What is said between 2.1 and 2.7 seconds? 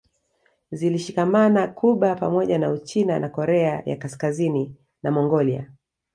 pamoja